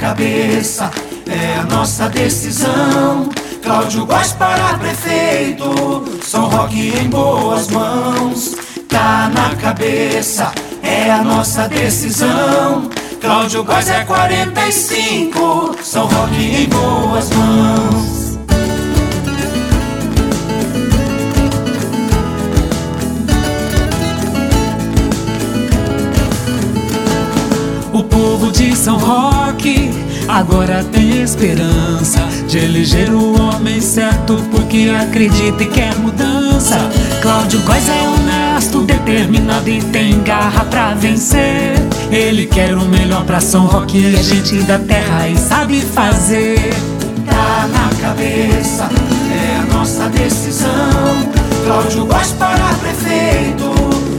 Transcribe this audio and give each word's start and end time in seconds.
cabeça, 0.00 0.90
é 1.26 1.58
a 1.58 1.64
nossa 1.64 2.08
decisão. 2.08 3.28
Cláudio 3.62 4.06
Góes 4.06 4.32
para 4.32 4.78
prefeito, 4.78 6.18
São 6.24 6.48
Roque 6.48 6.94
em 6.98 7.08
boas 7.10 7.68
mãos. 7.68 8.56
Tá 8.88 9.30
na 9.32 9.54
cabeça, 9.56 10.50
é 10.82 11.10
a 11.10 11.22
nossa 11.22 11.68
decisão. 11.68 12.88
Cláudio 13.20 13.62
Góes 13.62 13.90
é 13.90 14.02
45, 14.04 15.76
São 15.82 16.06
Roque 16.06 16.62
em 16.62 16.68
boas 16.68 17.30
mãos. 17.30 18.20
O 27.92 28.02
povo 28.04 28.50
de 28.50 28.74
São 28.74 28.96
Roque 28.96 29.29
agora 30.30 30.84
tem 30.84 31.22
esperança 31.22 32.20
de 32.46 32.58
eleger 32.58 33.12
o 33.12 33.40
homem 33.40 33.80
certo 33.80 34.36
porque 34.50 34.88
acredita 34.88 35.62
e 35.62 35.66
quer 35.66 35.94
mudança. 35.96 36.78
Cláudio 37.20 37.60
Góes 37.62 37.88
é 37.88 38.08
honesto, 38.08 38.82
determinado 38.82 39.68
e 39.68 39.82
tem 39.82 40.22
garra 40.22 40.64
pra 40.64 40.94
vencer. 40.94 41.74
Ele 42.10 42.46
quer 42.46 42.76
o 42.76 42.84
melhor 42.84 43.24
pra 43.24 43.40
São 43.40 43.66
Roque, 43.66 44.14
é 44.14 44.22
gente 44.22 44.62
da 44.62 44.78
terra 44.78 45.28
e 45.28 45.36
sabe 45.36 45.80
fazer. 45.80 46.58
Tá 47.26 47.68
na 47.68 47.90
cabeça, 48.00 48.88
é 49.32 49.60
a 49.60 49.74
nossa 49.74 50.08
decisão. 50.08 50.70
Cláudio 51.64 52.06
Góes 52.06 52.32
para 52.32 52.74
prefeito, 52.74 53.72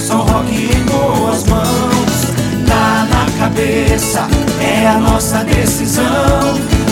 São 0.00 0.20
Roque 0.20 0.70
é 4.86 4.90
a 4.90 4.98
nossa 4.98 5.42
decisão. 5.42 6.04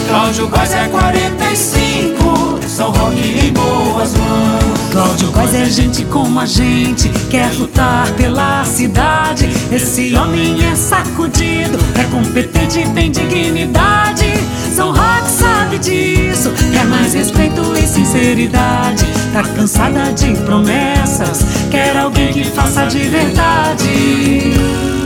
Cláudio 0.09 0.49
Góes 0.49 0.73
é 0.73 0.89
45, 0.89 2.61
São 2.67 2.91
Roque 2.91 3.47
em 3.47 3.53
boas 3.53 4.15
mãos. 4.15 4.81
Cláudio 4.91 5.31
Góes 5.31 5.55
é 5.55 5.65
gente 5.67 6.05
como 6.07 6.41
a 6.41 6.47
gente, 6.47 7.09
quer 7.31 7.53
lutar 7.55 8.11
pela 8.15 8.65
cidade. 8.65 9.49
Esse 9.71 10.15
homem 10.17 10.57
é 10.67 10.75
sacudido, 10.75 11.79
é 11.99 12.05
competente 12.05 12.81
e 12.81 12.89
tem 12.91 13.13
dignidade. 13.13 14.27
São 14.75 14.89
Roque 14.89 15.31
sabe 15.31 15.79
disso, 15.79 16.51
quer 16.73 16.85
mais 16.87 17.15
respeito 17.15 17.63
e 17.77 17.87
sinceridade. 17.87 19.05
Tá 19.33 19.43
cansada 19.43 20.13
de 20.13 20.35
promessas, 20.43 21.45
quer 21.71 21.97
alguém 21.97 22.33
que 22.33 22.45
faça 22.45 22.87
de 22.87 23.01
verdade. 23.09 25.04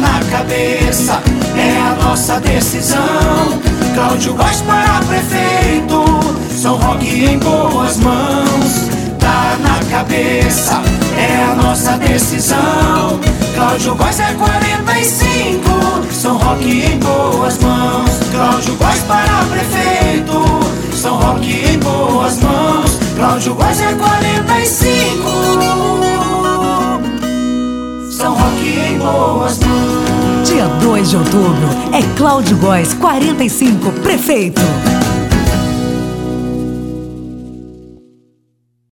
Na 0.00 0.20
cabeça, 0.30 1.20
é 1.56 1.78
a 1.78 1.94
nossa 2.02 2.40
decisão. 2.40 3.60
Cláudio 3.94 4.34
Góes 4.34 4.62
para 4.62 5.00
prefeito, 5.00 6.04
São 6.56 6.76
Roque 6.76 7.24
em 7.26 7.38
boas 7.38 7.98
mãos. 7.98 8.88
Tá 9.18 9.58
na 9.60 9.78
cabeça, 9.90 10.80
é 11.18 11.44
a 11.44 11.54
nossa 11.54 11.98
decisão. 11.98 13.20
Cláudio 13.54 13.94
Góes 13.94 14.18
é 14.20 14.32
45, 14.32 15.68
São 16.12 16.38
Roque 16.38 16.82
em 16.82 16.98
boas 16.98 17.58
mãos. 17.58 18.10
Cláudio 18.32 18.74
Góes 18.76 19.00
para 19.00 19.44
prefeito, 19.50 20.96
São 20.96 21.16
Roque 21.16 21.62
em 21.72 21.78
boas 21.78 22.38
mãos. 22.38 22.98
Cláudio 23.16 23.54
Góes 23.54 23.80
é 23.80 23.92
45. 23.92 25.99
Boas 29.00 29.58
mãos. 29.58 30.48
Dia 30.48 30.66
2 30.82 31.10
de 31.10 31.16
outubro 31.16 31.68
é 31.92 32.02
Cláudio 32.16 32.56
Góes, 32.58 32.94
45, 32.94 33.90
prefeito. 34.02 34.60